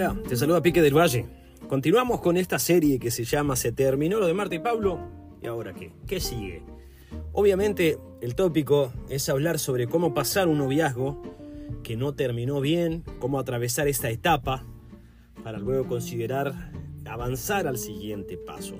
Hola, 0.00 0.16
te 0.26 0.34
saluda 0.34 0.62
Pique 0.62 0.80
del 0.80 0.96
Valle. 0.96 1.26
Continuamos 1.68 2.22
con 2.22 2.38
esta 2.38 2.58
serie 2.58 2.98
que 2.98 3.10
se 3.10 3.24
llama 3.24 3.54
Se 3.54 3.70
terminó 3.70 4.18
lo 4.18 4.26
de 4.26 4.32
Marta 4.32 4.54
y 4.54 4.58
Pablo. 4.58 4.98
¿Y 5.42 5.46
ahora 5.46 5.74
qué? 5.74 5.92
¿Qué 6.06 6.20
sigue? 6.20 6.62
Obviamente 7.34 7.98
el 8.22 8.34
tópico 8.34 8.94
es 9.10 9.28
hablar 9.28 9.58
sobre 9.58 9.88
cómo 9.88 10.14
pasar 10.14 10.48
un 10.48 10.56
noviazgo 10.56 11.20
que 11.82 11.98
no 11.98 12.14
terminó 12.14 12.62
bien, 12.62 13.04
cómo 13.18 13.38
atravesar 13.38 13.88
esta 13.88 14.08
etapa 14.08 14.64
para 15.44 15.58
luego 15.58 15.86
considerar 15.86 16.72
avanzar 17.04 17.66
al 17.66 17.76
siguiente 17.76 18.38
paso. 18.38 18.76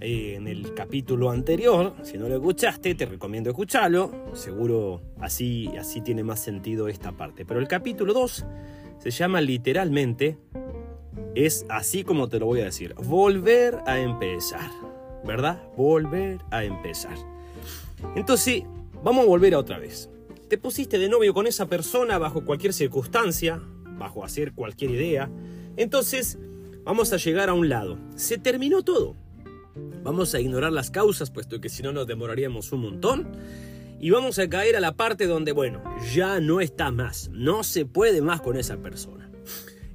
Eh, 0.00 0.34
en 0.34 0.48
el 0.48 0.74
capítulo 0.74 1.30
anterior, 1.30 1.94
si 2.02 2.18
no 2.18 2.28
lo 2.28 2.34
escuchaste, 2.34 2.94
te 2.94 3.06
recomiendo 3.06 3.48
escucharlo. 3.48 4.12
Seguro 4.34 5.00
así, 5.18 5.70
así 5.78 6.02
tiene 6.02 6.22
más 6.24 6.40
sentido 6.40 6.88
esta 6.88 7.12
parte. 7.12 7.46
Pero 7.46 7.58
el 7.58 7.68
capítulo 7.68 8.12
2 8.12 8.44
se 9.00 9.10
llama 9.10 9.40
literalmente, 9.40 10.36
es 11.34 11.64
así 11.70 12.04
como 12.04 12.28
te 12.28 12.38
lo 12.38 12.46
voy 12.46 12.60
a 12.60 12.66
decir, 12.66 12.94
volver 12.94 13.78
a 13.86 13.98
empezar, 13.98 14.70
¿verdad? 15.24 15.62
Volver 15.74 16.38
a 16.50 16.64
empezar. 16.64 17.16
Entonces, 18.14 18.62
vamos 19.02 19.24
a 19.24 19.28
volver 19.28 19.54
a 19.54 19.58
otra 19.58 19.78
vez. 19.78 20.10
Te 20.48 20.58
pusiste 20.58 20.98
de 20.98 21.08
novio 21.08 21.32
con 21.32 21.46
esa 21.46 21.66
persona 21.66 22.18
bajo 22.18 22.44
cualquier 22.44 22.74
circunstancia, 22.74 23.62
bajo 23.98 24.22
hacer 24.22 24.52
cualquier 24.52 24.90
idea. 24.90 25.30
Entonces, 25.78 26.38
vamos 26.84 27.14
a 27.14 27.16
llegar 27.16 27.48
a 27.48 27.54
un 27.54 27.70
lado. 27.70 27.98
Se 28.16 28.36
terminó 28.36 28.82
todo. 28.82 29.16
Vamos 30.02 30.34
a 30.34 30.40
ignorar 30.40 30.72
las 30.72 30.90
causas, 30.90 31.30
puesto 31.30 31.58
que 31.58 31.70
si 31.70 31.82
no 31.82 31.92
nos 31.92 32.06
demoraríamos 32.06 32.70
un 32.72 32.82
montón 32.82 33.28
y 34.00 34.10
vamos 34.10 34.38
a 34.38 34.48
caer 34.48 34.76
a 34.76 34.80
la 34.80 34.96
parte 34.96 35.26
donde, 35.26 35.52
bueno, 35.52 35.82
ya 36.12 36.40
no 36.40 36.60
está 36.60 36.90
más, 36.90 37.28
no 37.32 37.62
se 37.62 37.84
puede 37.84 38.22
más 38.22 38.40
con 38.40 38.56
esa 38.56 38.78
persona. 38.78 39.30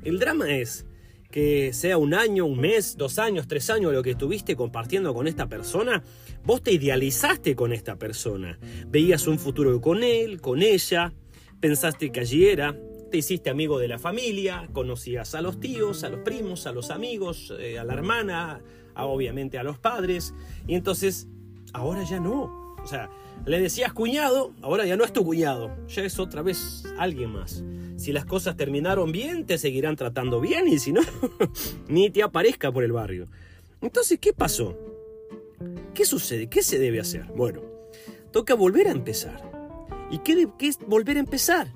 El 0.04 0.20
drama 0.20 0.56
es 0.56 0.86
que 1.32 1.74
sea 1.74 1.98
un 1.98 2.14
año, 2.14 2.46
un 2.46 2.60
mes, 2.60 2.96
dos 2.98 3.20
años, 3.20 3.48
tres 3.48 3.70
años 3.70 3.92
lo 3.92 4.04
que 4.04 4.12
estuviste 4.12 4.56
compartiendo 4.56 5.14
con 5.14 5.28
esta 5.28 5.48
persona, 5.48 6.04
vos 6.44 6.62
te 6.62 6.72
idealizaste 6.72 7.56
con 7.56 7.74
esta 7.74 7.98
persona, 7.98 8.60
veías 8.88 9.28
un 9.28 9.40
futuro 9.40 9.82
con 9.82 10.04
él, 10.04 10.40
con 10.40 10.62
ella, 10.62 11.12
pensaste 11.60 12.12
que 12.12 12.20
allí 12.22 12.46
era, 12.46 12.78
te 13.12 13.18
hiciste 13.18 13.50
amigo 13.50 13.80
de 13.80 13.88
la 13.88 14.00
familia, 14.00 14.70
conocías 14.72 15.36
a 15.36 15.42
los 15.42 15.60
tíos, 15.60 16.04
a 16.04 16.10
los 16.10 16.22
primos, 16.22 16.68
a 16.68 16.72
los 16.72 16.92
amigos, 16.92 17.54
eh, 17.60 17.80
a 17.80 17.84
la 17.84 17.94
hermana, 17.94 18.62
obviamente 18.96 19.58
a 19.58 19.64
los 19.64 19.78
padres, 19.80 20.34
y 20.68 20.76
entonces 20.76 21.28
ahora 21.74 22.04
ya 22.04 22.20
no. 22.20 22.76
O 22.82 22.88
sea, 22.88 23.10
le 23.46 23.60
decías 23.60 23.94
cuñado, 23.94 24.54
ahora 24.62 24.86
ya 24.86 24.98
no 24.98 25.04
es 25.04 25.14
tu 25.14 25.24
cuñado, 25.24 25.76
ya 25.88 26.04
es 26.04 26.20
otra 26.20 26.42
vez 26.42 26.84
alguien 26.98 27.32
más. 27.32 27.64
Si 27.98 28.12
las 28.12 28.26
cosas 28.26 28.58
terminaron 28.58 29.12
bien, 29.12 29.46
te 29.46 29.58
seguirán 29.58 29.96
tratando 29.96 30.42
bien 30.42 30.68
y 30.68 30.80
si 30.80 30.92
no, 30.92 31.02
ni 31.88 32.10
te 32.10 32.24
aparezca 32.24 32.72
por 32.72 32.84
el 32.84 32.92
barrio. 32.92 33.28
Entonces, 33.82 34.20
¿qué 34.20 34.34
pasó? 34.34 34.78
¿Qué 35.94 36.06
sucede? 36.06 36.48
¿Qué 36.48 36.62
se 36.64 36.80
debe 36.80 37.00
hacer? 37.00 37.26
Bueno, 37.36 37.62
toca 38.32 38.54
volver 38.54 38.88
a 38.88 38.92
empezar. 38.92 39.50
¿Y 40.12 40.20
qué, 40.20 40.48
es 40.60 40.80
volver 40.80 41.18
a 41.18 41.22
empezar? 41.22 41.72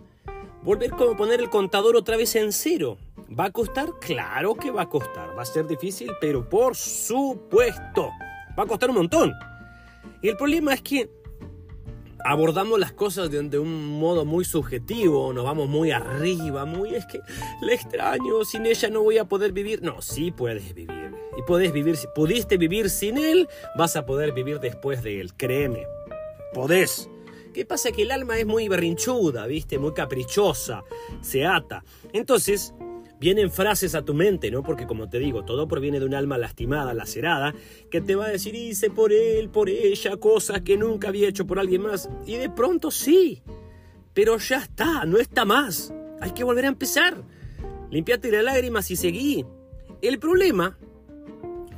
Volver 0.64 0.92
como 0.92 1.16
poner 1.16 1.40
el 1.40 1.50
contador 1.50 1.96
otra 1.96 2.18
vez 2.18 2.36
en 2.36 2.52
cero. 2.52 2.98
¿Va 3.38 3.46
a 3.46 3.52
costar? 3.52 3.90
Claro 4.02 4.56
que 4.56 4.72
va 4.72 4.84
a 4.84 4.90
costar. 4.90 5.38
Va 5.38 5.44
a 5.44 5.46
ser 5.46 5.68
difícil, 5.68 6.12
pero 6.20 6.48
por 6.50 6.76
supuesto. 6.76 8.10
Va 8.58 8.64
a 8.64 8.68
costar 8.68 8.90
un 8.90 8.98
montón. 8.98 9.34
Y 10.22 10.30
el 10.30 10.36
problema 10.36 10.74
es 10.74 10.82
que 10.82 11.10
abordamos 12.24 12.80
las 12.80 12.92
cosas 12.92 13.30
de, 13.32 13.60
un 13.60 14.00
modo 14.00 14.26
muy 14.26 14.46
subjetivo, 14.46 15.34
nos 15.34 15.44
vamos 15.44 15.70
muy 15.70 15.92
arriba, 15.92 16.66
muy 16.66 16.96
es 16.96 17.06
que 17.06 17.22
le 17.62 17.74
extraño, 17.74 18.44
sin 18.46 18.66
ella 18.66 18.90
no 18.90 19.04
voy 19.04 19.18
a 19.18 19.26
poder 19.26 19.52
vivir. 19.52 19.82
No, 19.82 20.02
sí 20.02 20.32
puedes 20.32 20.74
vivir. 20.74 21.14
Y 21.38 21.42
puedes 21.44 21.72
vivir, 21.72 21.96
si 21.96 22.08
pudiste 22.14 22.58
vivir 22.58 22.90
sin 22.90 23.18
él, 23.18 23.48
vas 23.78 23.96
a 23.96 24.06
poder 24.06 24.34
vivir 24.34 24.60
después 24.60 25.04
de 25.04 25.22
él, 25.22 25.34
créeme. 25.36 25.88
Podés. 26.54 27.10
¿Qué 27.54 27.66
pasa? 27.66 27.92
Que 27.92 28.04
el 28.04 28.12
alma 28.12 28.38
es 28.38 28.46
muy 28.46 28.68
berrinchuda, 28.68 29.48
¿viste? 29.48 29.80
Muy 29.80 29.94
caprichosa, 29.94 30.84
se 31.22 31.46
ata. 31.46 31.84
Entonces, 32.14 32.74
vienen 33.20 33.52
frases 33.52 33.96
a 33.96 34.04
tu 34.04 34.14
mente, 34.14 34.50
¿no? 34.50 34.64
Porque 34.64 34.88
como 34.88 35.10
te 35.10 35.20
digo, 35.20 35.44
todo 35.44 35.68
proviene 35.68 36.00
de 36.00 36.06
un 36.06 36.14
alma 36.14 36.38
lastimada, 36.38 36.94
lacerada, 36.94 37.54
que 37.92 38.02
te 38.02 38.16
va 38.16 38.26
a 38.26 38.30
decir, 38.30 38.56
hice 38.56 38.90
por 38.90 39.12
él, 39.12 39.50
por 39.50 39.70
ella, 39.70 40.18
cosas 40.18 40.62
que 40.62 40.78
nunca 40.78 41.10
había 41.10 41.28
hecho 41.28 41.46
por 41.46 41.60
alguien 41.60 41.82
más. 41.82 42.10
Y 42.26 42.36
de 42.36 42.50
pronto 42.50 42.92
sí, 42.92 43.44
pero 44.14 44.38
ya 44.38 44.58
está, 44.58 45.06
no 45.06 45.18
está 45.18 45.46
más. 45.46 45.94
Hay 46.22 46.32
que 46.32 46.44
volver 46.44 46.66
a 46.66 46.70
empezar. 46.70 47.24
Limpiate 47.92 48.32
las 48.32 48.44
lágrimas 48.44 48.90
y 48.92 48.96
seguí. 48.96 49.46
El 50.02 50.20
problema, 50.20 50.78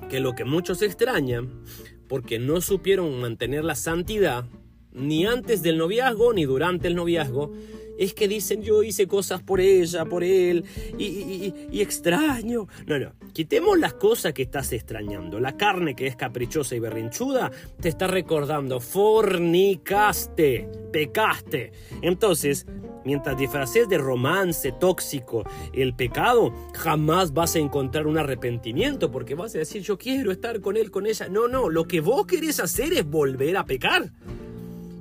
que 0.10 0.20
lo 0.20 0.34
que 0.34 0.46
muchos 0.46 0.82
extrañan, 0.82 1.64
porque 2.08 2.38
no 2.38 2.62
supieron 2.62 3.20
mantener 3.22 3.64
la 3.64 3.76
santidad, 3.76 4.46
ni 4.92 5.26
antes 5.26 5.64
del 5.64 5.78
noviazgo 5.78 6.34
ni 6.34 6.44
durante 6.44 6.88
el 6.88 6.96
noviazgo, 6.96 7.54
es 8.02 8.16
que 8.16 8.28
dicen 8.28 8.64
yo 8.64 8.82
hice 8.82 9.06
cosas 9.06 9.44
por 9.44 9.62
ella, 9.62 10.06
por 10.06 10.24
él, 10.24 10.66
y, 10.98 11.82
extraño. 11.82 12.68
No, 12.88 12.98
no, 12.98 13.14
quitemos 13.32 13.78
las 13.78 13.94
cosas 13.94 14.34
que 14.34 14.42
estás 14.42 14.74
extrañando. 14.74 15.40
La 15.40 15.56
carne 15.56 15.96
que 15.96 16.08
es 16.08 16.16
caprichosa 16.16 16.76
y 16.76 16.80
berrinchuda 16.80 17.52
te 17.80 17.90
está 17.90 18.08
recordando, 18.08 18.80
fornicaste, 18.80 20.68
pecaste. 20.92 21.74
Entonces, 22.02 22.66
mientras 23.06 23.38
disfraces 23.38 23.88
de 23.88 24.00
romance 24.00 24.72
tóxico 24.72 25.44
el 25.72 25.94
pecado, 25.94 26.52
jamás 26.74 27.34
vas 27.34 27.56
a 27.56 27.60
encontrar 27.60 28.08
un 28.08 28.18
arrepentimiento 28.18 29.12
porque 29.12 29.36
vas 29.36 29.54
a 29.54 29.60
decir 29.60 29.84
yo 29.84 30.00
quiero 30.00 30.32
estar 30.32 30.60
con 30.60 30.76
él, 30.76 30.90
con 30.90 31.06
ella. 31.06 31.30
No, 31.30 31.48
no, 31.48 31.70
lo 31.70 31.86
que 31.86 32.02
vos 32.02 32.26
querés 32.26 32.60
hacer 32.60 32.94
es 32.94 33.06
volver 33.06 33.58
a 33.58 33.66
pecar. 33.66 34.12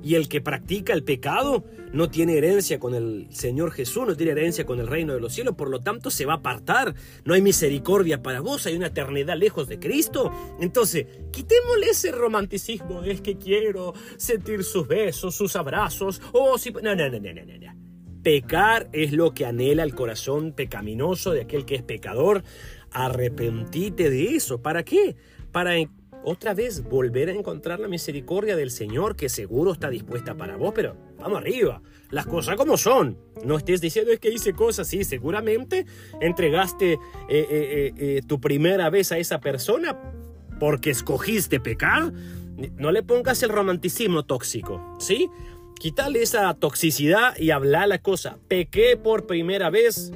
Y 0.03 0.15
el 0.15 0.27
que 0.27 0.41
practica 0.41 0.93
el 0.93 1.03
pecado 1.03 1.63
no 1.93 2.09
tiene 2.09 2.37
herencia 2.37 2.79
con 2.79 2.95
el 2.95 3.27
Señor 3.31 3.71
Jesús, 3.71 4.07
no 4.07 4.15
tiene 4.15 4.31
herencia 4.31 4.65
con 4.65 4.79
el 4.79 4.87
reino 4.87 5.13
de 5.13 5.19
los 5.19 5.33
cielos, 5.33 5.55
por 5.55 5.69
lo 5.69 5.81
tanto 5.81 6.09
se 6.09 6.25
va 6.25 6.33
a 6.33 6.37
apartar. 6.37 6.95
No 7.25 7.33
hay 7.33 7.41
misericordia 7.41 8.21
para 8.21 8.41
vos, 8.41 8.65
hay 8.65 8.75
una 8.75 8.87
eternidad 8.87 9.37
lejos 9.37 9.67
de 9.67 9.79
Cristo. 9.79 10.31
Entonces, 10.59 11.05
quitémosle 11.31 11.87
ese 11.89 12.11
romanticismo, 12.11 13.03
es 13.03 13.21
que 13.21 13.37
quiero 13.37 13.93
sentir 14.17 14.63
sus 14.63 14.87
besos, 14.87 15.35
sus 15.35 15.55
abrazos, 15.55 16.21
o 16.31 16.57
si... 16.57 16.71
No, 16.71 16.95
no, 16.95 17.09
no, 17.09 17.19
no, 17.19 17.33
no, 17.33 17.43
no. 17.45 17.81
Pecar 18.23 18.87
es 18.93 19.13
lo 19.13 19.33
que 19.33 19.45
anhela 19.45 19.83
el 19.83 19.95
corazón 19.95 20.53
pecaminoso 20.53 21.31
de 21.31 21.41
aquel 21.41 21.65
que 21.65 21.75
es 21.75 21.81
pecador. 21.81 22.43
Arrepentite 22.91 24.09
de 24.09 24.35
eso. 24.35 24.61
¿Para 24.61 24.83
qué? 24.83 25.15
Para 25.51 25.73
otra 26.23 26.53
vez 26.53 26.83
volver 26.83 27.29
a 27.29 27.33
encontrar 27.33 27.79
la 27.79 27.87
misericordia 27.87 28.55
del 28.55 28.71
Señor 28.71 29.15
que 29.15 29.29
seguro 29.29 29.71
está 29.73 29.89
dispuesta 29.89 30.35
para 30.35 30.55
vos, 30.55 30.71
pero 30.75 30.95
vamos 31.17 31.39
arriba, 31.39 31.81
las 32.09 32.27
cosas 32.27 32.55
como 32.55 32.77
son. 32.77 33.17
No 33.43 33.57
estés 33.57 33.81
diciendo 33.81 34.11
es 34.11 34.19
que 34.19 34.29
hice 34.29 34.53
cosas, 34.53 34.87
sí, 34.87 35.03
seguramente 35.03 35.85
entregaste 36.19 36.93
eh, 36.93 36.99
eh, 37.29 37.93
eh, 37.97 38.21
tu 38.27 38.39
primera 38.39 38.89
vez 38.89 39.11
a 39.11 39.17
esa 39.17 39.39
persona 39.39 39.97
porque 40.59 40.91
escogiste 40.91 41.59
pecar. 41.59 42.11
No 42.75 42.91
le 42.91 43.01
pongas 43.01 43.41
el 43.41 43.49
romanticismo 43.49 44.23
tóxico, 44.23 44.95
¿sí? 44.99 45.29
Quítale 45.79 46.21
esa 46.21 46.53
toxicidad 46.53 47.35
y 47.39 47.49
habla 47.49 47.87
la 47.87 47.97
cosa. 47.97 48.37
Pequé 48.47 48.97
por 48.97 49.25
primera 49.25 49.71
vez, 49.71 50.11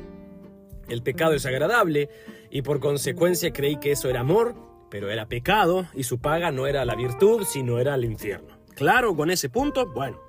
el 0.87 1.01
pecado 1.01 1.33
es 1.33 1.47
agradable 1.47 2.09
y 2.51 2.61
por 2.61 2.79
consecuencia 2.79 3.51
creí 3.51 3.77
que 3.77 3.91
eso 3.93 4.07
era 4.09 4.19
amor 4.19 4.74
pero 4.95 5.11
era 5.11 5.25
pecado 5.25 5.89
y 5.93 6.03
su 6.03 6.19
paga 6.19 6.51
no 6.51 6.67
era 6.67 6.85
la 6.85 6.95
virtud, 6.95 7.43
sino 7.43 7.79
era 7.79 7.95
el 7.95 8.05
infierno. 8.05 8.57
¿Claro 8.75 9.13
con 9.13 9.29
ese 9.29 9.49
punto? 9.49 9.85
Bueno, 9.87 10.21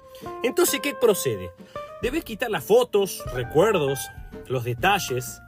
entonces, 0.43 0.81
¿qué 0.81 0.93
procede? 0.93 1.53
Debes 2.03 2.25
quitar 2.25 2.51
las 2.51 2.65
fotos, 2.65 3.23
recuerdos, 3.33 4.01
los 4.49 4.65
detalles 4.65 5.41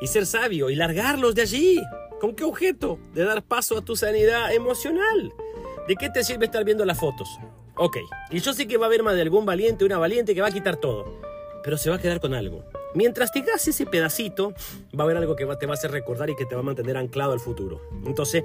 y 0.00 0.06
ser 0.06 0.24
sabio 0.24 0.70
y 0.70 0.74
largarlos 0.74 1.34
de 1.34 1.42
allí. 1.42 1.82
¿Con 2.18 2.34
qué 2.34 2.44
objeto? 2.44 2.98
De 3.12 3.24
dar 3.24 3.42
paso 3.42 3.76
a 3.76 3.84
tu 3.84 3.94
sanidad 3.94 4.50
emocional. 4.54 5.34
¿De 5.86 5.94
qué 5.94 6.08
te 6.08 6.24
sirve 6.24 6.46
estar 6.46 6.64
viendo 6.64 6.86
las 6.86 6.98
fotos? 6.98 7.28
Ok, 7.74 7.98
y 8.30 8.38
yo 8.40 8.54
sé 8.54 8.66
que 8.66 8.78
va 8.78 8.86
a 8.86 8.88
haber 8.88 9.02
más 9.02 9.16
de 9.16 9.20
algún 9.20 9.44
valiente, 9.44 9.84
una 9.84 9.98
valiente 9.98 10.34
que 10.34 10.40
va 10.40 10.48
a 10.48 10.50
quitar 10.50 10.76
todo, 10.76 11.20
pero 11.62 11.76
se 11.76 11.90
va 11.90 11.96
a 11.96 12.00
quedar 12.00 12.20
con 12.20 12.32
algo. 12.32 12.64
Mientras 12.96 13.30
te 13.30 13.40
hagas 13.40 13.68
ese 13.68 13.84
pedacito, 13.84 14.54
va 14.98 15.00
a 15.00 15.02
haber 15.02 15.18
algo 15.18 15.36
que 15.36 15.44
te 15.44 15.66
va 15.66 15.72
a 15.72 15.76
hacer 15.76 15.90
recordar 15.90 16.30
y 16.30 16.34
que 16.34 16.46
te 16.46 16.54
va 16.54 16.62
a 16.62 16.64
mantener 16.64 16.96
anclado 16.96 17.32
al 17.32 17.40
futuro. 17.40 17.82
Entonces, 18.06 18.42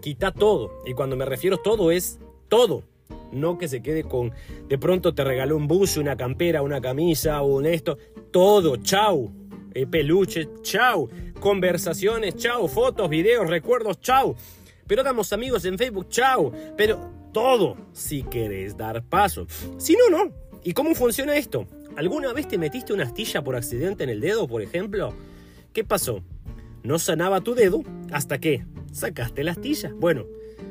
quita 0.00 0.32
todo. 0.32 0.82
Y 0.84 0.94
cuando 0.94 1.14
me 1.14 1.24
refiero 1.24 1.58
todo 1.58 1.92
es 1.92 2.18
todo. 2.48 2.82
No 3.30 3.58
que 3.58 3.68
se 3.68 3.80
quede 3.80 4.02
con, 4.02 4.32
de 4.68 4.76
pronto 4.76 5.14
te 5.14 5.22
regaló 5.22 5.56
un 5.56 5.68
buzo, 5.68 6.00
una 6.00 6.16
campera, 6.16 6.62
una 6.62 6.80
camisa, 6.80 7.42
un 7.42 7.64
esto. 7.64 7.96
Todo, 8.32 8.74
chau. 8.78 9.30
Eh, 9.72 9.86
peluche, 9.86 10.48
chau. 10.62 11.08
Conversaciones, 11.38 12.34
chau. 12.34 12.66
Fotos, 12.66 13.08
videos, 13.08 13.48
recuerdos, 13.48 14.00
chau. 14.00 14.34
Pero 14.84 15.04
damos 15.04 15.32
amigos 15.32 15.64
en 15.64 15.78
Facebook, 15.78 16.08
chau. 16.08 16.50
Pero 16.76 16.98
todo, 17.32 17.76
si 17.92 18.24
querés 18.24 18.76
dar 18.76 19.04
paso. 19.04 19.46
Si 19.78 19.94
no, 19.94 20.10
no. 20.10 20.32
¿Y 20.64 20.72
cómo 20.72 20.92
funciona 20.94 21.36
esto? 21.36 21.66
¿Alguna 21.96 22.32
vez 22.32 22.48
te 22.48 22.58
metiste 22.58 22.92
una 22.92 23.04
astilla 23.04 23.42
por 23.42 23.54
accidente 23.54 24.04
en 24.04 24.10
el 24.10 24.20
dedo, 24.20 24.48
por 24.48 24.62
ejemplo? 24.62 25.14
¿Qué 25.72 25.84
pasó? 25.84 26.22
No 26.82 26.98
sanaba 26.98 27.42
tu 27.42 27.54
dedo 27.54 27.82
hasta 28.10 28.38
que 28.38 28.64
sacaste 28.92 29.44
la 29.44 29.52
astilla. 29.52 29.92
Bueno, 29.94 30.24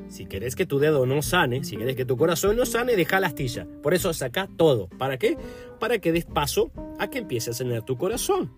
si 0.09 0.25
querés 0.25 0.55
que 0.55 0.65
tu 0.65 0.79
dedo 0.79 1.05
no 1.05 1.21
sane, 1.21 1.63
si 1.63 1.77
querés 1.77 1.95
que 1.95 2.05
tu 2.05 2.17
corazón 2.17 2.57
no 2.57 2.65
sane, 2.65 2.95
deja 2.95 3.19
la 3.19 3.27
astilla. 3.27 3.67
Por 3.83 3.93
eso 3.93 4.13
saca 4.13 4.49
todo. 4.57 4.87
¿Para 4.97 5.17
qué? 5.17 5.37
Para 5.79 5.99
que 5.99 6.11
des 6.11 6.25
paso 6.25 6.71
a 6.99 7.09
que 7.09 7.19
empiece 7.19 7.51
a 7.51 7.53
sanar 7.53 7.83
tu 7.83 7.97
corazón. 7.97 8.51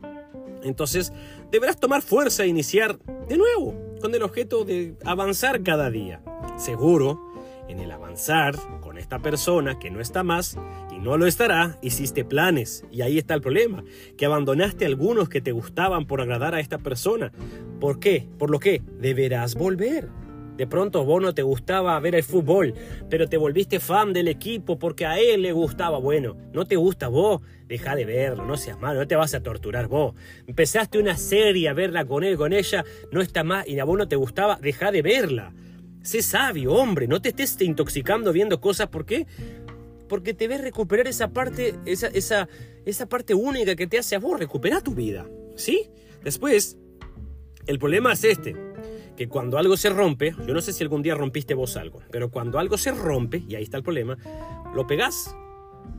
Entonces, 0.64 1.12
deberás 1.52 1.80
tomar 1.80 2.02
fuerza 2.02 2.44
e 2.44 2.48
iniciar 2.48 2.98
de 3.28 3.38
nuevo, 3.38 3.76
con 4.02 4.16
el 4.16 4.24
objeto 4.24 4.64
de 4.64 4.96
avanzar 5.06 5.62
cada 5.64 5.90
día. 5.90 6.22
Seguro, 6.58 7.20
en 7.68 7.80
el 7.80 7.92
avanzar 7.92 8.56
con 8.82 8.98
esta 8.98 9.20
persona 9.20 9.80
que 9.80 9.92
no 9.92 10.02
está 10.02 10.24
más 10.24 10.58
no 11.04 11.18
lo 11.18 11.28
estará, 11.28 11.78
hiciste 11.82 12.24
planes. 12.24 12.86
Y 12.92 13.02
ahí 13.02 13.18
está 13.18 13.34
el 13.34 13.42
problema, 13.42 13.84
que 14.18 14.26
abandonaste 14.26 14.86
algunos 14.86 15.30
que 15.30 15.42
te 15.42 15.52
gustaban 15.52 16.08
por 16.08 16.22
agradar 16.22 16.56
a 16.56 16.62
esta 16.62 16.78
persona. 16.78 17.32
¿Por 17.80 18.00
qué? 18.00 18.28
Por 18.40 18.50
lo 18.50 18.60
que 18.60 18.82
deberás 19.00 19.56
volver. 19.56 20.10
De 20.58 20.68
pronto 20.68 21.04
vos 21.04 21.22
no 21.22 21.34
te 21.34 21.42
gustaba 21.42 22.00
ver 22.00 22.14
el 22.16 22.24
fútbol, 22.24 22.76
pero 23.10 23.28
te 23.28 23.38
volviste 23.38 23.80
fan 23.80 24.14
del 24.14 24.28
equipo 24.28 24.78
porque 24.78 25.06
a 25.06 25.20
él 25.20 25.42
le 25.42 25.52
gustaba. 25.52 25.98
Bueno, 25.98 26.38
no 26.54 26.66
te 26.66 26.76
gusta 26.76 27.08
vos, 27.08 27.42
deja 27.68 27.96
de 27.96 28.06
verlo, 28.06 28.46
no 28.46 28.56
seas 28.56 28.80
malo, 28.80 29.00
no 29.00 29.08
te 29.08 29.16
vas 29.16 29.34
a 29.34 29.42
torturar 29.42 29.88
vos. 29.88 30.14
Empezaste 30.46 31.00
una 31.00 31.18
serie 31.18 31.70
a 31.70 31.74
verla 31.74 32.06
con 32.06 32.24
él, 32.24 32.38
con 32.38 32.54
ella, 32.54 32.86
no 33.12 33.22
está 33.22 33.44
más 33.44 33.68
y 33.68 33.80
a 33.80 33.84
vos 33.84 33.98
no 33.98 34.08
te 34.08 34.16
gustaba, 34.16 34.60
deja 34.62 34.92
de 34.92 35.02
verla. 35.02 35.54
Sé 36.04 36.22
sabio, 36.22 36.74
hombre, 36.74 37.08
no 37.08 37.22
te 37.22 37.30
estés 37.30 37.60
intoxicando 37.62 38.32
viendo 38.32 38.60
cosas, 38.60 38.90
¿por 38.90 39.06
qué? 39.06 39.26
Porque 40.14 40.36
te 40.36 40.48
ves 40.48 40.62
recuperar 40.62 41.08
esa 41.08 41.34
parte, 41.34 41.74
esa, 41.88 42.06
esa, 42.06 42.48
esa 42.86 43.10
parte 43.10 43.34
única 43.34 43.76
que 43.76 43.88
te 43.88 43.98
hace 43.98 44.16
a 44.16 44.20
vos 44.20 44.40
recuperar 44.40 44.84
tu 44.84 44.94
vida, 44.94 45.28
¿sí? 45.56 45.90
Después, 46.24 46.78
el 47.66 47.80
problema 47.80 48.14
es 48.14 48.24
este 48.24 48.56
que 49.18 49.28
cuando 49.28 49.58
algo 49.58 49.76
se 49.76 49.90
rompe, 49.90 50.36
yo 50.46 50.54
no 50.54 50.62
sé 50.62 50.72
si 50.72 50.84
algún 50.84 51.02
día 51.02 51.16
rompiste 51.16 51.56
vos 51.56 51.78
algo, 51.78 52.04
pero 52.12 52.30
cuando 52.30 52.60
algo 52.60 52.78
se 52.78 52.92
rompe, 52.92 53.44
y 53.50 53.56
ahí 53.56 53.64
está 53.64 53.78
el 53.78 53.82
problema, 53.82 54.16
lo 54.76 54.86
pegás. 54.86 55.36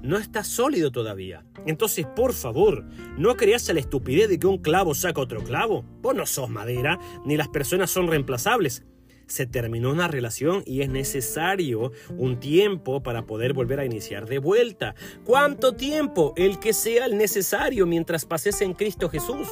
No 0.00 0.16
está 0.16 0.44
sólido 0.44 0.92
todavía. 0.92 1.44
Entonces, 1.66 2.06
por 2.14 2.34
favor, 2.34 2.84
no 3.18 3.34
creas 3.34 3.68
la 3.74 3.80
estupidez 3.80 4.28
de 4.28 4.38
que 4.38 4.46
un 4.46 4.58
clavo 4.58 4.94
saca 4.94 5.20
otro 5.20 5.42
clavo. 5.42 5.84
Vos 6.02 6.14
no 6.14 6.24
sos 6.24 6.48
madera, 6.48 7.00
ni 7.24 7.36
las 7.36 7.48
personas 7.48 7.90
son 7.90 8.06
reemplazables. 8.06 8.84
Se 9.26 9.46
terminó 9.46 9.90
una 9.90 10.08
relación 10.08 10.62
y 10.66 10.82
es 10.82 10.88
necesario 10.88 11.92
un 12.16 12.38
tiempo 12.40 13.02
para 13.02 13.26
poder 13.26 13.52
volver 13.52 13.80
a 13.80 13.84
iniciar 13.84 14.26
de 14.26 14.38
vuelta. 14.38 14.94
¿Cuánto 15.24 15.72
tiempo? 15.72 16.34
El 16.36 16.58
que 16.58 16.72
sea 16.72 17.06
el 17.06 17.16
necesario 17.16 17.86
mientras 17.86 18.26
pases 18.26 18.60
en 18.60 18.74
Cristo 18.74 19.08
Jesús. 19.08 19.48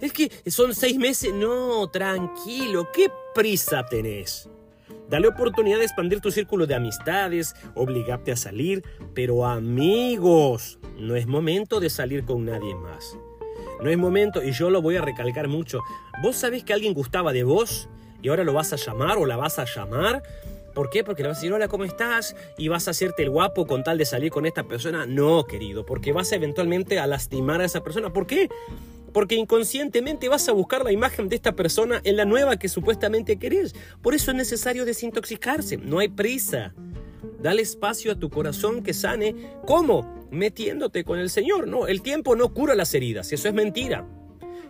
Es 0.00 0.12
que 0.12 0.30
son 0.50 0.74
seis 0.74 0.96
meses. 0.96 1.32
No, 1.32 1.88
tranquilo, 1.88 2.88
¿qué 2.92 3.10
prisa 3.34 3.84
tenés? 3.86 4.48
Dale 5.08 5.28
oportunidad 5.28 5.78
de 5.78 5.84
expandir 5.84 6.20
tu 6.20 6.30
círculo 6.30 6.66
de 6.66 6.74
amistades, 6.74 7.54
obligarte 7.74 8.30
a 8.32 8.36
salir, 8.36 8.84
pero 9.14 9.46
amigos, 9.46 10.78
no 10.98 11.16
es 11.16 11.26
momento 11.26 11.80
de 11.80 11.88
salir 11.88 12.24
con 12.24 12.44
nadie 12.44 12.74
más. 12.74 13.16
No 13.82 13.88
es 13.88 13.96
momento, 13.96 14.42
y 14.42 14.52
yo 14.52 14.70
lo 14.70 14.82
voy 14.82 14.96
a 14.96 15.02
recalcar 15.02 15.48
mucho. 15.48 15.80
¿Vos 16.22 16.36
sabés 16.36 16.64
que 16.64 16.72
alguien 16.72 16.94
gustaba 16.94 17.32
de 17.32 17.44
vos 17.44 17.88
y 18.22 18.28
ahora 18.28 18.44
lo 18.44 18.52
vas 18.52 18.72
a 18.72 18.76
llamar 18.76 19.18
o 19.18 19.26
la 19.26 19.36
vas 19.36 19.58
a 19.58 19.64
llamar? 19.64 20.22
¿Por 20.74 20.90
qué? 20.90 21.02
Porque 21.02 21.22
le 21.22 21.28
vas 21.28 21.38
a 21.38 21.40
decir, 21.40 21.52
hola, 21.52 21.68
¿cómo 21.68 21.84
estás? 21.84 22.36
Y 22.56 22.68
vas 22.68 22.86
a 22.86 22.92
hacerte 22.92 23.24
el 23.24 23.30
guapo 23.30 23.66
con 23.66 23.82
tal 23.82 23.98
de 23.98 24.04
salir 24.04 24.30
con 24.30 24.46
esta 24.46 24.64
persona. 24.64 25.06
No, 25.06 25.44
querido, 25.44 25.84
porque 25.84 26.12
vas 26.12 26.30
eventualmente 26.32 26.98
a 26.98 27.06
lastimar 27.06 27.60
a 27.60 27.64
esa 27.64 27.82
persona. 27.82 28.12
¿Por 28.12 28.26
qué? 28.26 28.48
porque 29.12 29.34
inconscientemente 29.34 30.28
vas 30.28 30.48
a 30.48 30.52
buscar 30.52 30.84
la 30.84 30.92
imagen 30.92 31.28
de 31.28 31.36
esta 31.36 31.52
persona 31.52 32.00
en 32.04 32.16
la 32.16 32.24
nueva 32.24 32.56
que 32.56 32.68
supuestamente 32.68 33.38
querés. 33.38 33.74
Por 34.02 34.14
eso 34.14 34.30
es 34.30 34.36
necesario 34.36 34.84
desintoxicarse, 34.84 35.76
no 35.76 35.98
hay 35.98 36.08
prisa. 36.08 36.74
Dale 37.40 37.62
espacio 37.62 38.12
a 38.12 38.16
tu 38.16 38.30
corazón 38.30 38.82
que 38.82 38.94
sane. 38.94 39.34
¿Cómo? 39.66 40.28
Metiéndote 40.30 41.04
con 41.04 41.18
el 41.18 41.30
Señor. 41.30 41.66
No, 41.66 41.86
el 41.86 42.02
tiempo 42.02 42.36
no 42.36 42.52
cura 42.52 42.74
las 42.74 42.94
heridas, 42.94 43.32
eso 43.32 43.48
es 43.48 43.54
mentira. 43.54 44.06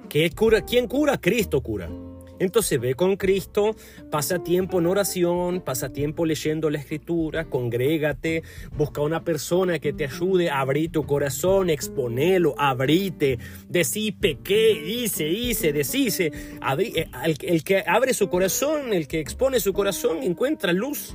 ¿Qué 0.08 0.30
cura? 0.30 0.62
¿Quién 0.62 0.86
cura? 0.86 1.20
Cristo 1.20 1.60
cura. 1.60 1.90
Entonces 2.38 2.81
ve 2.81 2.94
con 2.94 3.17
Cristo, 3.17 3.75
pasa 4.11 4.43
tiempo 4.43 4.79
en 4.79 4.87
oración, 4.87 5.61
pasa 5.61 5.90
tiempo 5.90 6.25
leyendo 6.25 6.70
la 6.70 6.79
escritura, 6.79 7.44
congrégate, 7.46 8.43
busca 8.76 9.00
una 9.00 9.25
persona 9.25 9.79
que 9.79 9.93
te 9.93 10.05
ayude, 10.05 10.50
abrí 10.50 10.88
tu 10.88 11.05
corazón, 11.05 11.70
exponelo, 11.70 12.55
abrite, 12.58 13.38
decí, 13.69 14.12
pequé, 14.12 14.73
hice, 14.73 15.29
hice, 15.29 15.73
deshice. 15.73 16.32
Eh, 16.79 17.11
el 17.43 17.64
que 17.64 17.85
abre 17.87 18.14
su 18.14 18.29
corazón, 18.29 18.93
el 18.93 19.08
que 19.08 19.20
expone 19.20 19.61
su 19.61 19.73
corazón, 19.73 20.23
encuentra 20.23 20.73
luz 20.73 21.14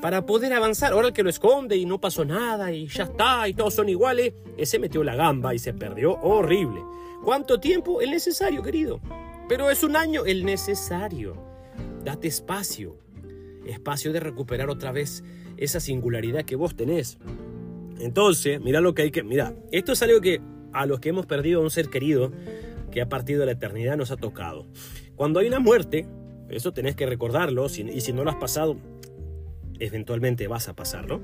para 0.00 0.24
poder 0.24 0.52
avanzar. 0.52 0.92
Ahora 0.92 1.08
el 1.08 1.12
que 1.14 1.22
lo 1.22 1.30
esconde 1.30 1.76
y 1.76 1.84
no 1.84 2.00
pasó 2.00 2.24
nada 2.24 2.72
y 2.72 2.86
ya 2.86 3.04
está 3.04 3.48
y 3.48 3.54
todos 3.54 3.74
son 3.74 3.88
iguales, 3.88 4.32
ese 4.56 4.78
metió 4.78 5.04
la 5.04 5.14
gamba 5.14 5.54
y 5.54 5.58
se 5.58 5.72
perdió 5.72 6.14
horrible. 6.20 6.80
¿Cuánto 7.24 7.60
tiempo? 7.60 8.00
El 8.00 8.10
necesario, 8.10 8.62
querido. 8.62 9.00
Pero 9.50 9.68
es 9.68 9.82
un 9.82 9.96
año 9.96 10.26
el 10.26 10.44
necesario. 10.44 11.34
Date 12.04 12.28
espacio. 12.28 12.96
Espacio 13.66 14.12
de 14.12 14.20
recuperar 14.20 14.70
otra 14.70 14.92
vez 14.92 15.24
esa 15.56 15.80
singularidad 15.80 16.44
que 16.44 16.54
vos 16.54 16.76
tenés. 16.76 17.18
Entonces, 17.98 18.60
mira 18.60 18.80
lo 18.80 18.94
que 18.94 19.02
hay 19.02 19.10
que... 19.10 19.24
Mira, 19.24 19.56
esto 19.72 19.90
es 19.90 20.02
algo 20.02 20.20
que 20.20 20.40
a 20.72 20.86
los 20.86 21.00
que 21.00 21.08
hemos 21.08 21.26
perdido 21.26 21.58
a 21.58 21.64
un 21.64 21.70
ser 21.72 21.88
querido 21.88 22.30
que 22.92 23.00
ha 23.00 23.08
partido 23.08 23.40
de 23.40 23.46
la 23.46 23.52
eternidad 23.52 23.96
nos 23.96 24.12
ha 24.12 24.16
tocado. 24.16 24.68
Cuando 25.16 25.40
hay 25.40 25.48
una 25.48 25.58
muerte, 25.58 26.06
eso 26.48 26.72
tenés 26.72 26.94
que 26.94 27.06
recordarlo, 27.06 27.66
y 27.66 28.00
si 28.00 28.12
no 28.12 28.22
lo 28.22 28.30
has 28.30 28.36
pasado, 28.36 28.76
eventualmente 29.80 30.46
vas 30.46 30.68
a 30.68 30.76
pasarlo, 30.76 31.20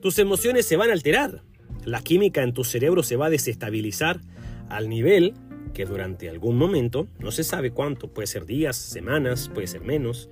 tus 0.00 0.18
emociones 0.18 0.64
se 0.64 0.76
van 0.76 0.88
a 0.88 0.94
alterar, 0.94 1.42
la 1.84 2.00
química 2.00 2.42
en 2.42 2.54
tu 2.54 2.64
cerebro 2.64 3.02
se 3.02 3.16
va 3.16 3.26
a 3.26 3.30
desestabilizar 3.30 4.22
al 4.70 4.88
nivel 4.88 5.34
que 5.72 5.86
durante 5.86 6.28
algún 6.28 6.56
momento, 6.56 7.08
no 7.18 7.30
se 7.30 7.44
sabe 7.44 7.70
cuánto, 7.70 8.08
puede 8.08 8.26
ser 8.26 8.46
días, 8.46 8.76
semanas, 8.76 9.50
puede 9.52 9.66
ser 9.66 9.80
menos, 9.80 10.28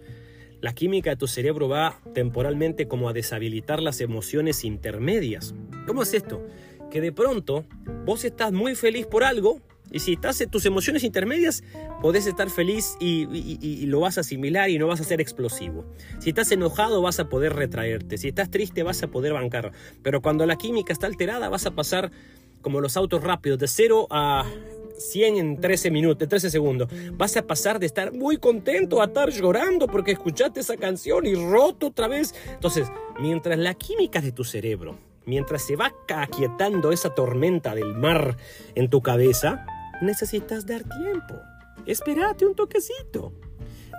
la 0.60 0.74
química 0.74 1.10
de 1.10 1.16
tu 1.16 1.26
cerebro 1.26 1.68
va 1.68 2.00
temporalmente 2.14 2.86
como 2.86 3.08
a 3.08 3.12
deshabilitar 3.12 3.82
las 3.82 4.00
emociones 4.00 4.64
intermedias. 4.64 5.54
¿Cómo 5.88 6.04
es 6.04 6.14
esto? 6.14 6.46
Que 6.88 7.00
de 7.00 7.10
pronto 7.10 7.64
vos 8.04 8.24
estás 8.24 8.52
muy 8.52 8.76
feliz 8.76 9.06
por 9.06 9.24
algo 9.24 9.60
y 9.90 9.98
si 9.98 10.12
estás 10.12 10.40
en 10.40 10.50
tus 10.50 10.64
emociones 10.64 11.02
intermedias, 11.04 11.64
podés 12.00 12.26
estar 12.26 12.48
feliz 12.48 12.96
y, 13.00 13.84
lo 13.86 14.00
vas 14.00 14.18
a 14.18 14.20
asimilar 14.22 14.70
y 14.70 14.78
no 14.78 14.86
vas 14.86 15.00
a 15.00 15.04
ser 15.04 15.20
explosivo. 15.20 15.84
Si 16.20 16.30
estás 16.30 16.50
enojado, 16.52 17.02
vas 17.02 17.20
a 17.20 17.28
poder 17.28 17.54
retraerte. 17.54 18.16
Si 18.16 18.28
estás 18.28 18.50
triste, 18.50 18.84
vas 18.84 19.02
a 19.02 19.08
poder 19.08 19.32
bancar. 19.32 19.72
Pero 20.02 20.22
cuando 20.22 20.46
la 20.46 20.56
química 20.56 20.92
está 20.92 21.08
alterada, 21.08 21.48
vas 21.48 21.66
a 21.66 21.72
pasar 21.72 22.10
como 22.62 22.80
los 22.80 22.96
autos 22.96 23.22
rápidos, 23.22 23.58
de 23.58 23.66
0 23.66 24.06
a 24.10 24.46
100 25.10 25.36
en 25.36 25.60
13 25.60 25.90
minutos, 25.90 26.28
13 26.28 26.50
segundos. 26.50 26.88
Vas 27.12 27.36
a 27.36 27.46
pasar 27.46 27.78
de 27.78 27.86
estar 27.86 28.12
muy 28.12 28.36
contento 28.36 29.00
a 29.00 29.06
estar 29.06 29.30
llorando 29.30 29.86
porque 29.86 30.12
escuchaste 30.12 30.60
esa 30.60 30.76
canción 30.76 31.26
y 31.26 31.34
roto 31.34 31.88
otra 31.88 32.08
vez. 32.08 32.34
Entonces, 32.50 32.88
mientras 33.20 33.58
la 33.58 33.74
química 33.74 34.20
de 34.20 34.32
tu 34.32 34.44
cerebro, 34.44 34.96
mientras 35.26 35.66
se 35.66 35.76
va 35.76 35.92
aquietando 36.08 36.92
esa 36.92 37.14
tormenta 37.14 37.74
del 37.74 37.94
mar 37.94 38.36
en 38.74 38.88
tu 38.88 39.02
cabeza, 39.02 39.66
necesitas 40.00 40.66
dar 40.66 40.82
tiempo. 40.82 41.34
Espérate 41.86 42.46
un 42.46 42.54
toquecito. 42.54 43.32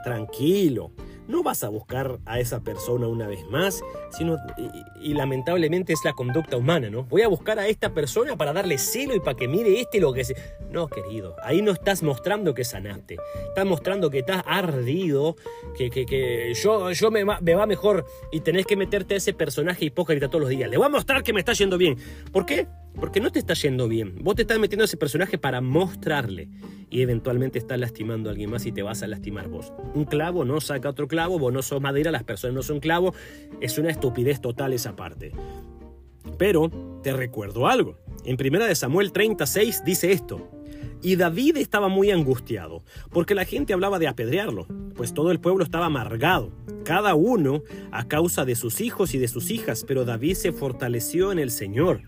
Tranquilo, 0.04 0.92
no 1.28 1.44
vas 1.44 1.64
a 1.64 1.70
buscar 1.70 2.20
a 2.26 2.40
esa 2.40 2.62
persona 2.62 3.08
una 3.08 3.28
vez 3.28 3.46
más, 3.50 3.84
sino, 4.12 4.38
y, 5.02 5.14
lamentablemente 5.14 5.94
es 5.94 6.00
la 6.04 6.14
conducta 6.14 6.58
humana, 6.58 6.90
¿no? 6.90 7.04
Voy 7.04 7.22
a 7.22 7.28
buscar 7.28 7.60
a 7.60 7.68
esta 7.68 7.94
persona 7.94 8.36
para 8.36 8.54
darle 8.54 8.78
celo 8.78 9.16
y 9.16 9.20
para 9.20 9.38
que 9.38 9.48
mire 9.48 9.80
este 9.80 10.00
lo 10.00 10.14
que 10.14 10.24
se... 10.24 10.36
No, 10.72 10.88
querido, 10.88 11.36
ahí 11.44 11.62
no 11.62 11.72
estás 11.72 12.04
mostrando 12.04 12.54
que 12.54 12.64
sanaste, 12.64 13.18
estás 13.48 13.66
mostrando 13.66 14.10
que 14.10 14.20
estás 14.20 14.44
ardido, 14.46 15.36
que, 15.78 15.90
que, 15.90 16.06
que 16.06 16.54
yo, 16.56 16.92
yo 16.92 17.12
me, 17.12 17.24
me 17.26 17.56
va 17.56 17.66
mejor 17.66 18.06
y 18.32 18.42
tenés 18.42 18.66
que 18.66 18.76
meterte 18.76 19.14
a 19.14 19.18
ese 19.18 19.34
personaje 19.34 19.86
hipócrita 19.86 20.30
todos 20.30 20.42
los 20.42 20.50
días. 20.50 20.70
Le 20.70 20.78
voy 20.78 20.88
a 20.88 20.90
mostrar 20.90 21.24
que 21.24 21.34
me 21.34 21.40
está 21.40 21.54
yendo 21.54 21.78
bien. 21.78 21.98
¿Por 22.32 22.46
qué? 22.46 22.68
Porque 23.00 23.20
no 23.20 23.32
te 23.32 23.40
está 23.40 23.54
yendo 23.54 23.88
bien. 23.88 24.16
Vos 24.22 24.36
te 24.36 24.44
estás 24.44 24.60
metiendo 24.60 24.84
a 24.84 24.86
ese 24.86 24.98
personaje 24.98 25.38
para 25.38 25.62
mostrarle. 25.62 26.50
Y 26.90 27.02
eventualmente 27.02 27.58
estás 27.58 27.80
lastimando 27.80 28.30
a 28.30 28.34
alguien 28.34 28.52
más 28.52 28.66
y 28.66 28.72
te 28.72 28.84
vas 28.84 29.02
a 29.02 29.08
lastimar 29.08 29.48
vos. 29.48 29.74
Un 29.96 30.06
clavo 30.06 30.46
no 30.46 30.62
saca 30.62 30.90
otro 30.90 31.08
clavo, 31.08 31.40
vos 31.40 31.52
no 31.52 31.62
sos 31.64 31.82
madera, 31.82 32.12
las 32.12 32.24
personas 32.24 32.56
no 32.56 32.64
son 32.64 32.80
clavo. 32.80 33.14
Es 33.62 33.78
una 33.78 33.90
estupidez 33.90 34.42
total 34.42 34.74
esa 34.74 34.96
parte. 34.96 35.32
Pero 36.38 36.70
te 37.02 37.14
recuerdo 37.14 37.68
algo. 37.68 37.98
En 38.26 38.38
1 38.40 38.76
Samuel 38.76 39.12
36 39.12 39.84
dice 39.84 40.12
esto. 40.12 40.50
Y 41.02 41.18
David 41.18 41.58
estaba 41.58 41.90
muy 41.90 42.12
angustiado, 42.12 42.82
porque 43.12 43.36
la 43.36 43.44
gente 43.44 43.74
hablaba 43.74 44.00
de 44.00 44.08
apedrearlo, 44.08 44.68
pues 44.96 45.14
todo 45.14 45.32
el 45.32 45.42
pueblo 45.42 45.66
estaba 45.66 45.88
amargado, 45.88 46.54
cada 46.86 47.14
uno 47.14 47.62
a 47.92 48.08
causa 48.08 48.46
de 48.46 48.56
sus 48.56 48.80
hijos 48.80 49.14
y 49.14 49.18
de 49.18 49.28
sus 49.28 49.52
hijas, 49.52 49.84
pero 49.86 50.06
David 50.06 50.36
se 50.36 50.54
fortaleció 50.54 51.34
en 51.34 51.40
el 51.40 51.52
Señor 51.52 52.04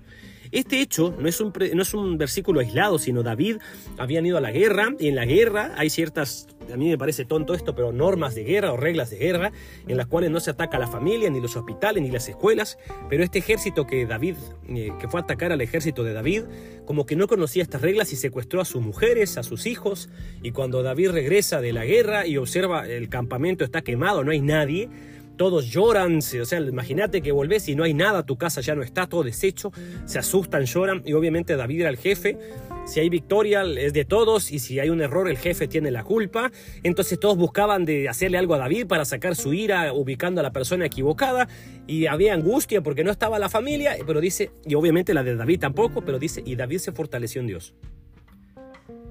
Este 0.52 0.82
hecho 0.82 1.16
no 1.20 1.28
es, 1.28 1.42
un, 1.42 2.18
versículo 2.18 2.60
aislado, 2.60 3.00
sino 3.00 3.24
David 3.24 3.58
habían 3.98 4.26
ido 4.26 4.38
a 4.38 4.42
la 4.42 4.52
guerra 4.52 4.90
y 5.00 5.08
en 5.08 5.16
la 5.16 5.26
guerra 5.26 5.74
hay 5.78 5.90
ciertas, 5.90 6.48
a 6.72 6.78
mí 6.78 6.90
me 6.90 6.98
parece 6.98 7.26
tonto 7.26 7.54
esto, 7.54 7.76
pero 7.76 7.92
normas 7.92 8.36
de 8.36 8.44
guerra 8.44 8.72
o 8.72 8.78
reglas 8.78 9.10
de 9.10 9.18
guerra 9.18 9.52
en 9.88 9.98
las 9.98 10.08
cuales 10.08 10.32
no 10.32 10.40
se 10.40 10.52
ataca 10.52 10.78
a 10.78 10.80
la 10.80 10.88
familia, 10.88 11.30
ni 11.30 11.42
los 11.42 11.56
hospitales, 11.56 12.02
ni 12.04 12.12
las 12.12 12.28
escuelas, 12.30 12.78
pero 13.10 13.24
este 13.24 13.40
ejército 13.40 13.86
que 13.88 14.06
David, 14.06 14.36
eh, 14.70 14.92
que 15.00 15.08
fue 15.08 15.20
a 15.20 15.24
atacar 15.24 15.52
al 15.52 15.62
ejército 15.62 16.04
de 16.04 16.14
David, 16.14 16.44
como 16.86 17.06
que 17.06 17.16
no 17.16 17.28
conocía 17.28 17.64
estas 17.64 17.82
reglas 17.82 18.14
y 18.14 18.16
secuestró 18.16 18.62
a 18.62 18.66
sus 18.66 18.82
mujeres, 18.82 19.38
a 19.38 19.44
sus 19.44 19.66
hijos, 19.66 20.10
y 20.44 20.52
cuando 20.52 20.84
David 20.84 21.12
regresa 21.12 21.62
de 21.62 21.74
la 21.74 21.86
guerra 21.86 22.28
y 22.28 22.38
observa 22.38 22.88
el 22.88 23.10
campamento 23.10 23.64
está 23.64 23.82
quemado, 23.82 24.24
no 24.24 24.32
hay 24.32 24.42
nadie, 24.42 24.90
todos 25.36 25.70
lloran, 25.70 26.18
o 26.18 26.46
sea, 26.46 26.60
imagínate 26.60 27.22
que 27.22 27.32
volvés 27.32 27.68
y 27.70 27.76
no 27.76 27.84
hay 27.84 27.94
nada, 27.94 28.26
tu 28.26 28.38
casa 28.38 28.62
ya 28.62 28.76
no 28.76 28.84
está, 28.84 29.08
todo 29.08 29.24
deshecho, 29.24 29.72
se 30.06 30.20
asustan, 30.20 30.66
lloran 30.66 31.02
y 31.06 31.14
obviamente 31.14 31.56
David 31.56 31.82
era 31.82 31.90
el 31.90 31.98
jefe, 31.98 32.38
si 32.86 33.00
hay 33.00 33.10
victoria 33.10 33.64
es 33.64 33.94
de 33.94 34.06
todos 34.06 34.52
y 34.52 34.60
si 34.60 34.80
hay 34.80 34.90
un 34.90 35.02
error 35.02 35.28
el 35.28 35.38
jefe 35.38 35.68
tiene 35.68 35.92
la 35.92 36.04
culpa, 36.04 36.52
entonces 36.84 37.20
todos 37.20 37.38
buscaban 37.38 37.86
de 37.86 38.08
hacerle 38.08 38.38
algo 38.38 38.54
a 38.54 38.60
David 38.60 38.88
para 38.88 39.06
sacar 39.06 39.36
su 39.36 39.54
ira 39.54 39.92
ubicando 39.94 40.40
a 40.40 40.44
la 40.44 40.52
persona 40.52 40.86
equivocada 40.86 41.48
y 41.88 42.06
había 42.06 42.34
angustia 42.34 42.82
porque 42.82 43.04
no 43.04 43.12
estaba 43.12 43.40
la 43.40 43.50
familia, 43.50 43.96
pero 44.06 44.22
dice, 44.22 44.52
y 44.66 44.76
obviamente 44.76 45.14
la 45.14 45.24
de 45.24 45.36
David 45.36 45.60
tampoco, 45.60 46.04
pero 46.04 46.20
dice, 46.20 46.44
y 46.46 46.56
David 46.56 46.78
se 46.78 46.92
fortaleció 46.92 47.42
en 47.42 47.48
Dios. 47.48 47.74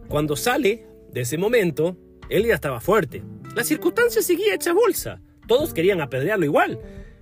Cuando 0.08 0.36
sale 0.36 0.86
de 1.10 1.22
ese 1.22 1.38
momento, 1.38 1.96
él 2.28 2.46
ya 2.46 2.54
estaba 2.54 2.80
fuerte. 2.80 3.22
La 3.54 3.64
circunstancia 3.64 4.22
seguía 4.22 4.54
hecha 4.54 4.72
bolsa. 4.72 5.20
Todos 5.46 5.74
querían 5.74 6.00
apedrearlo 6.00 6.44
igual, 6.44 6.78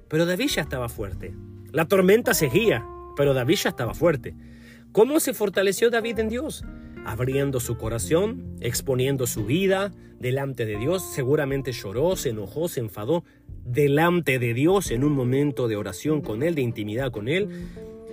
pero 0.09 0.26
David 0.26 0.49
ya 0.49 0.62
estaba 0.62 0.88
fuerte. 0.88 1.35
La 1.73 1.87
tormenta 1.87 2.35
seguía, 2.35 2.85
pero 3.17 3.35
David 3.35 3.57
ya 3.57 3.71
estaba 3.71 3.95
fuerte. 3.95 4.35
¿Cómo 4.93 5.21
se 5.21 5.33
fortaleció 5.33 5.91
David 5.91 6.19
en 6.19 6.29
Dios? 6.29 6.64
Abriendo 7.05 7.61
su 7.61 7.79
corazón, 7.79 8.57
exponiendo 8.61 9.26
su 9.26 9.47
vida 9.47 9.93
delante 10.19 10.67
de 10.67 10.76
Dios. 10.76 11.02
Seguramente 11.14 11.73
lloró, 11.73 12.14
se 12.17 12.29
enojó, 12.29 12.69
se 12.69 12.81
enfadó 12.81 13.25
delante 13.64 14.38
de 14.38 14.55
Dios 14.55 14.91
en 14.91 15.05
un 15.05 15.12
momento 15.12 15.67
de 15.67 15.76
oración 15.76 16.21
con 16.21 16.43
Él, 16.43 16.55
de 16.55 16.62
intimidad 16.62 17.11
con 17.11 17.29
Él, 17.29 17.49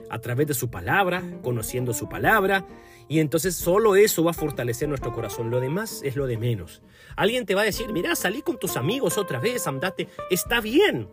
a 0.10 0.20
través 0.20 0.48
de 0.48 0.54
su 0.54 0.70
palabra, 0.70 1.22
conociendo 1.44 1.94
su 1.94 2.08
palabra. 2.08 2.66
Y 3.10 3.20
entonces 3.20 3.56
solo 3.56 3.96
eso 3.96 4.24
va 4.24 4.32
a 4.32 4.36
fortalecer 4.36 4.88
nuestro 4.88 5.12
corazón. 5.12 5.50
Lo 5.50 5.60
demás 5.60 6.02
es 6.04 6.16
lo 6.16 6.28
de 6.28 6.38
menos. 6.38 6.84
Alguien 7.16 7.48
te 7.48 7.56
va 7.56 7.64
a 7.64 7.66
decir, 7.66 7.92
mira, 7.92 8.16
salí 8.16 8.44
con 8.44 8.60
tus 8.60 8.78
amigos 8.78 9.18
otra 9.18 9.40
vez, 9.40 9.66
andate. 9.66 10.08
Está 10.30 10.62
bien. 10.62 11.10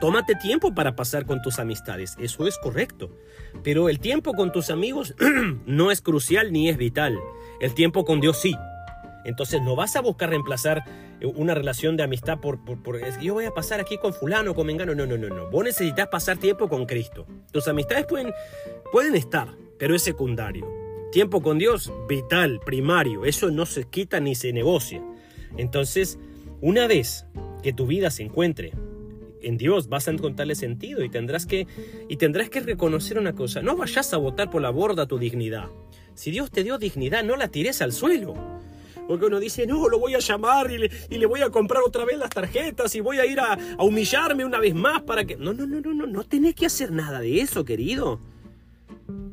Tómate 0.00 0.34
tiempo 0.36 0.74
para 0.74 0.96
pasar 0.96 1.26
con 1.26 1.42
tus 1.42 1.58
amistades. 1.58 2.16
Eso 2.18 2.46
es 2.48 2.56
correcto. 2.56 3.14
Pero 3.62 3.90
el 3.90 4.00
tiempo 4.00 4.32
con 4.32 4.52
tus 4.52 4.70
amigos 4.70 5.14
no 5.66 5.90
es 5.90 6.00
crucial 6.00 6.50
ni 6.50 6.70
es 6.70 6.78
vital. 6.78 7.20
El 7.60 7.74
tiempo 7.74 8.06
con 8.06 8.22
Dios 8.22 8.40
sí. 8.40 8.56
Entonces 9.26 9.60
no 9.60 9.76
vas 9.76 9.94
a 9.96 10.00
buscar 10.00 10.30
reemplazar 10.30 10.82
una 11.36 11.54
relación 11.54 11.96
de 11.96 12.04
amistad 12.04 12.40
por, 12.40 12.64
por, 12.64 12.98
yo 13.20 13.34
voy 13.34 13.44
a 13.44 13.52
pasar 13.52 13.80
aquí 13.80 13.98
con 13.98 14.14
fulano, 14.14 14.54
con 14.54 14.66
mengano. 14.66 14.94
No, 14.94 15.04
no, 15.04 15.18
no, 15.18 15.28
no. 15.28 15.50
Vos 15.50 15.62
necesitas 15.62 16.08
pasar 16.08 16.38
tiempo 16.38 16.70
con 16.70 16.86
Cristo. 16.86 17.26
Tus 17.52 17.68
amistades 17.68 18.06
pueden, 18.06 18.32
pueden 18.90 19.14
estar, 19.14 19.48
pero 19.78 19.94
es 19.94 20.02
secundario. 20.02 20.81
Tiempo 21.12 21.42
con 21.42 21.58
Dios, 21.58 21.92
vital, 22.08 22.58
primario, 22.64 23.26
eso 23.26 23.50
no 23.50 23.66
se 23.66 23.84
quita 23.84 24.18
ni 24.18 24.34
se 24.34 24.50
negocia. 24.54 25.04
Entonces, 25.58 26.18
una 26.62 26.86
vez 26.86 27.26
que 27.62 27.74
tu 27.74 27.86
vida 27.86 28.10
se 28.10 28.22
encuentre 28.22 28.72
en 29.42 29.58
Dios, 29.58 29.90
vas 29.90 30.08
a 30.08 30.10
encontrarle 30.10 30.54
sentido 30.54 31.04
y 31.04 31.10
tendrás 31.10 31.44
que 31.44 31.66
y 32.08 32.16
tendrás 32.16 32.48
que 32.48 32.60
reconocer 32.60 33.18
una 33.18 33.34
cosa, 33.34 33.60
no 33.60 33.76
vayas 33.76 34.14
a 34.14 34.16
botar 34.16 34.48
por 34.48 34.62
la 34.62 34.70
borda 34.70 35.04
tu 35.04 35.18
dignidad. 35.18 35.68
Si 36.14 36.30
Dios 36.30 36.50
te 36.50 36.64
dio 36.64 36.78
dignidad, 36.78 37.22
no 37.22 37.36
la 37.36 37.48
tires 37.48 37.82
al 37.82 37.92
suelo. 37.92 38.34
Porque 39.06 39.26
uno 39.26 39.38
dice, 39.38 39.66
no, 39.66 39.90
lo 39.90 39.98
voy 39.98 40.14
a 40.14 40.18
llamar 40.18 40.70
y 40.70 40.78
le, 40.78 40.90
y 41.10 41.18
le 41.18 41.26
voy 41.26 41.42
a 41.42 41.50
comprar 41.50 41.82
otra 41.82 42.06
vez 42.06 42.16
las 42.16 42.30
tarjetas 42.30 42.94
y 42.94 43.00
voy 43.00 43.18
a 43.18 43.26
ir 43.26 43.38
a, 43.38 43.58
a, 43.76 43.84
humillarme 43.84 44.46
una 44.46 44.60
vez 44.60 44.74
más 44.74 45.02
para 45.02 45.26
que... 45.26 45.36
No, 45.36 45.52
no, 45.52 45.66
no, 45.66 45.82
no, 45.82 45.92
no, 45.92 46.06
no 46.06 46.24
tenés 46.24 46.54
que 46.54 46.64
hacer 46.64 46.90
nada 46.90 47.20
de 47.20 47.42
eso, 47.42 47.66
querido. 47.66 48.18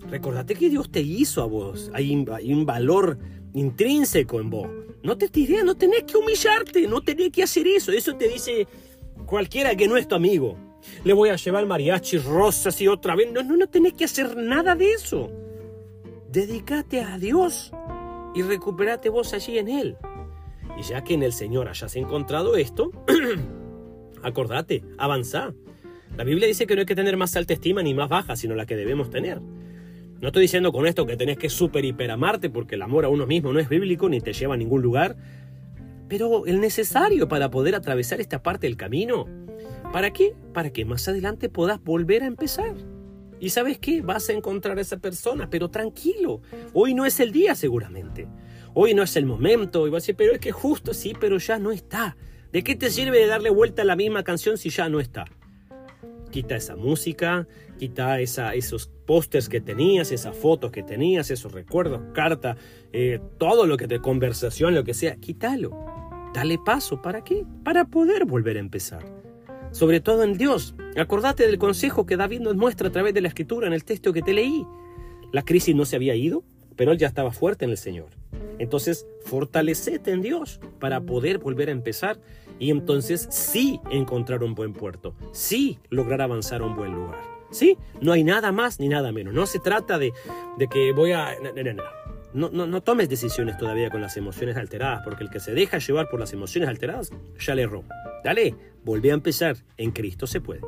Recordate 0.09 0.55
que 0.55 0.69
Dios 0.69 0.89
te 0.89 1.01
hizo 1.01 1.41
a 1.41 1.45
vos. 1.45 1.91
Hay, 1.93 2.13
un 2.13 2.65
valor 2.65 3.17
intrínseco 3.53 4.39
en 4.39 4.49
vos. 4.49 4.67
No 5.03 5.17
te 5.17 5.29
tiré, 5.29 5.63
no 5.63 5.75
tenés 5.75 6.03
que 6.03 6.17
humillarte, 6.17 6.87
no 6.87 7.01
tenés 7.01 7.31
que 7.31 7.43
hacer 7.43 7.67
eso. 7.67 7.91
Eso 7.91 8.15
te 8.15 8.27
dice 8.27 8.67
cualquiera 9.25 9.75
que 9.75 9.87
no 9.87 9.97
es 9.97 10.07
tu 10.07 10.15
amigo. 10.15 10.57
Le 11.03 11.13
voy 11.13 11.29
a 11.29 11.35
llevar 11.35 11.65
mariachi 11.65 12.17
rosas 12.17 12.79
y 12.81 12.87
otra 12.87 13.15
vez. 13.15 13.31
No, 13.31 13.43
no, 13.43 13.55
no 13.55 13.67
tenés 13.67 13.93
que 13.93 14.05
hacer 14.05 14.35
nada 14.35 14.75
de 14.75 14.91
eso. 14.91 15.29
Dedícate 16.31 17.01
a 17.01 17.17
Dios 17.17 17.71
y 18.33 18.41
recuperate 18.41 19.09
vos 19.09 19.33
allí 19.33 19.57
en 19.57 19.69
Él. 19.69 19.97
Y 20.77 20.83
ya 20.83 21.03
que 21.03 21.13
en 21.13 21.23
el 21.23 21.33
Señor 21.33 21.67
hayas 21.67 21.95
encontrado 21.95 22.55
esto, 22.55 22.91
acordate, 24.23 24.83
avanza. 24.97 25.53
La 26.17 26.23
Biblia 26.23 26.47
dice 26.47 26.65
que 26.65 26.75
no 26.75 26.81
hay 26.81 26.85
que 26.85 26.95
tener 26.95 27.17
más 27.17 27.35
alta 27.35 27.53
estima 27.53 27.83
ni 27.83 27.93
más 27.93 28.09
baja, 28.09 28.35
sino 28.35 28.55
la 28.55 28.65
que 28.65 28.75
debemos 28.75 29.09
tener. 29.09 29.41
No 30.21 30.27
estoy 30.27 30.41
diciendo 30.41 30.73
con 30.73 30.85
esto 30.85 31.05
que 31.05 31.15
tenés 31.15 31.37
que 31.37 31.49
super 31.49 31.85
hiper 31.85 32.11
amarte 32.11 32.49
porque 32.49 32.75
el 32.75 32.81
amor 32.81 33.05
a 33.05 33.09
uno 33.09 33.25
mismo 33.25 33.53
no 33.53 33.59
es 33.59 33.69
bíblico 33.69 34.09
ni 34.09 34.19
te 34.19 34.33
lleva 34.33 34.55
a 34.55 34.57
ningún 34.57 34.81
lugar, 34.81 35.15
pero 36.09 36.45
el 36.45 36.59
necesario 36.59 37.29
para 37.29 37.49
poder 37.49 37.73
atravesar 37.73 38.19
esta 38.19 38.43
parte 38.43 38.67
del 38.67 38.75
camino. 38.75 39.27
¿Para 39.93 40.11
qué? 40.11 40.35
Para 40.53 40.71
que 40.71 40.83
más 40.83 41.07
adelante 41.07 41.47
puedas 41.47 41.81
volver 41.81 42.23
a 42.23 42.27
empezar. 42.27 42.75
Y 43.39 43.51
sabes 43.51 43.79
qué, 43.79 44.01
vas 44.01 44.29
a 44.29 44.33
encontrar 44.33 44.77
a 44.77 44.81
esa 44.81 44.97
persona, 44.97 45.49
pero 45.49 45.69
tranquilo. 45.69 46.41
Hoy 46.73 46.93
no 46.93 47.05
es 47.05 47.21
el 47.21 47.31
día 47.31 47.55
seguramente. 47.55 48.27
Hoy 48.73 48.93
no 48.93 49.03
es 49.03 49.15
el 49.15 49.25
momento. 49.25 49.87
Y 49.87 49.89
vas 49.89 50.03
a 50.03 50.03
decir, 50.03 50.15
pero 50.17 50.33
es 50.33 50.39
que 50.39 50.51
justo 50.51 50.93
sí, 50.93 51.13
pero 51.17 51.37
ya 51.37 51.59
no 51.59 51.71
está. 51.71 52.17
¿De 52.51 52.61
qué 52.63 52.75
te 52.75 52.89
sirve 52.89 53.19
de 53.19 53.27
darle 53.27 53.49
vuelta 53.49 53.83
a 53.83 53.85
la 53.85 53.95
misma 53.95 54.23
canción 54.23 54.57
si 54.57 54.69
ya 54.69 54.89
no 54.89 54.99
está? 54.99 55.25
Quita 56.31 56.55
esa 56.55 56.75
música, 56.75 57.47
quita 57.77 58.19
esos 58.19 58.91
pósters 59.05 59.49
que 59.49 59.61
tenías, 59.61 60.11
esas 60.11 60.35
fotos 60.35 60.71
que 60.71 60.83
tenías, 60.83 61.31
esos 61.31 61.51
recuerdos, 61.51 62.01
carta, 62.13 62.57
eh, 62.93 63.19
todo 63.37 63.65
lo 63.65 63.77
que 63.77 63.87
te 63.87 63.99
conversación, 63.99 64.75
lo 64.75 64.83
que 64.83 64.93
sea, 64.93 65.15
quítalo. 65.15 65.71
Dale 66.33 66.59
paso, 66.63 67.01
¿para 67.01 67.23
qué? 67.23 67.45
Para 67.63 67.85
poder 67.85 68.25
volver 68.25 68.57
a 68.57 68.59
empezar. 68.59 69.03
Sobre 69.71 69.99
todo 69.99 70.23
en 70.23 70.37
Dios. 70.37 70.75
Acordate 70.95 71.45
del 71.45 71.57
consejo 71.57 72.05
que 72.05 72.17
David 72.17 72.41
nos 72.41 72.55
muestra 72.55 72.89
a 72.89 72.91
través 72.91 73.13
de 73.13 73.21
la 73.21 73.27
escritura 73.27 73.67
en 73.67 73.73
el 73.73 73.83
texto 73.83 74.13
que 74.13 74.21
te 74.21 74.33
leí. 74.33 74.65
La 75.31 75.43
crisis 75.43 75.75
no 75.75 75.85
se 75.85 75.95
había 75.95 76.15
ido, 76.15 76.43
pero 76.79 76.93
él 76.93 76.97
ya 76.97 77.07
estaba 77.07 77.33
fuerte 77.33 77.65
en 77.65 77.71
el 77.71 77.77
Señor. 77.77 78.07
Entonces, 78.57 79.05
fortalecete 79.25 80.11
en 80.11 80.21
Dios 80.21 80.61
para 80.79 81.01
poder 81.01 81.37
volver 81.37 81.67
a 81.67 81.73
empezar 81.73 82.21
y 82.57 82.71
entonces 82.71 83.27
sí 83.29 83.81
encontrar 83.91 84.43
un 84.43 84.55
buen 84.55 84.71
puerto, 84.71 85.13
sí 85.33 85.77
lograr 85.89 86.21
avanzar 86.21 86.61
a 86.61 86.65
un 86.65 86.77
buen 86.77 86.93
lugar. 86.93 87.19
Sí, 87.51 87.77
no 87.99 88.13
hay 88.13 88.23
nada 88.23 88.53
más 88.53 88.79
ni 88.79 88.87
nada 88.87 89.11
menos. 89.11 89.33
No 89.33 89.45
se 89.45 89.59
trata 89.59 89.99
de, 89.99 90.13
de 90.57 90.67
que 90.67 90.93
voy 90.93 91.11
a... 91.11 91.35
No, 92.31 92.49
no, 92.49 92.65
no, 92.65 92.81
tomes 92.81 93.09
decisiones 93.09 93.57
todavía 93.57 93.89
con 93.89 93.99
las 93.99 94.15
emociones 94.15 94.55
alteradas, 94.55 95.01
porque 95.03 95.25
el 95.25 95.29
que 95.29 95.41
se 95.41 95.51
deja 95.51 95.79
llevar 95.79 96.07
por 96.07 96.21
las 96.21 96.31
emociones 96.31 96.69
alteradas 96.69 97.11
ya 97.41 97.55
le 97.55 97.63
erró. 97.63 97.83
Dale, 98.23 98.55
volvé 98.85 99.11
a 99.11 99.15
empezar. 99.15 99.57
En 99.75 99.91
Cristo 99.91 100.27
se 100.27 100.39
puede. 100.39 100.61